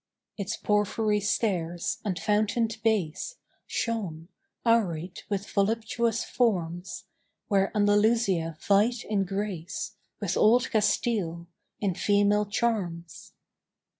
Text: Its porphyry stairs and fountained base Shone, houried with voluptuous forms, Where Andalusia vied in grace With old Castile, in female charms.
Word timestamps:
Its 0.35 0.57
porphyry 0.57 1.19
stairs 1.19 1.99
and 2.03 2.17
fountained 2.17 2.75
base 2.83 3.35
Shone, 3.67 4.29
houried 4.65 5.19
with 5.29 5.47
voluptuous 5.47 6.23
forms, 6.23 7.03
Where 7.49 7.71
Andalusia 7.77 8.57
vied 8.67 9.03
in 9.07 9.25
grace 9.25 9.97
With 10.19 10.35
old 10.35 10.71
Castile, 10.71 11.45
in 11.79 11.93
female 11.93 12.47
charms. 12.47 13.33